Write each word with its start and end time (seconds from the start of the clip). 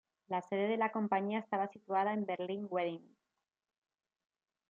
La 0.29 0.41
sede 0.41 0.67
de 0.67 0.77
la 0.77 0.91
compañía 0.91 1.37
estaba 1.37 1.67
situada 1.67 2.13
en 2.15 2.25
Berlín-Wedding. 2.25 3.07